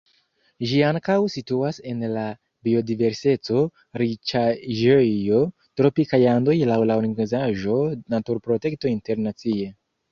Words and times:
Ĝi 0.69 0.77
ankaŭ 0.85 1.17
situas 1.33 1.79
en 1.91 2.01
la 2.13 2.23
biodiverseco-riĉaĵejo 2.69 5.43
Tropikaj 5.83 6.23
Andoj 6.37 6.59
laŭ 6.73 6.81
la 6.93 6.99
organizaĵo 7.05 7.79
Naturprotekto 8.17 8.93
Internacie. 8.99 9.73